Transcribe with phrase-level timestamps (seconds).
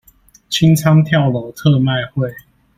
[0.49, 2.33] 清倉跳樓特賣會